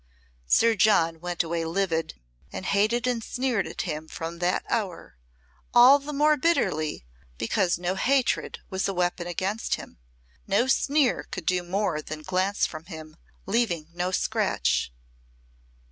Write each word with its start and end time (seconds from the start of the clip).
Sir 0.47 0.73
John 0.73 1.19
went 1.19 1.43
away 1.43 1.63
livid, 1.63 2.15
and 2.51 2.65
hated 2.65 3.05
and 3.05 3.23
sneered 3.23 3.67
at 3.67 3.83
him 3.83 4.07
from 4.07 4.39
that 4.39 4.65
hour, 4.67 5.15
all 5.75 5.99
the 5.99 6.11
more 6.11 6.35
bitterly, 6.37 7.05
because 7.37 7.77
no 7.77 7.93
hatred 7.93 8.57
was 8.71 8.87
a 8.87 8.95
weapon 8.95 9.27
against 9.27 9.75
him, 9.75 9.99
no 10.47 10.65
sneer 10.65 11.27
could 11.29 11.45
do 11.45 11.61
more 11.61 12.01
than 12.01 12.23
glance 12.23 12.65
from 12.65 12.85
him, 12.85 13.15
leaving 13.45 13.89
no 13.93 14.09
scratch. 14.09 14.91